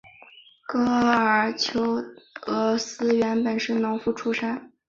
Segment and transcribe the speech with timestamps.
[0.67, 1.77] 戈耳狄
[2.47, 4.71] 俄斯原本是农夫出身。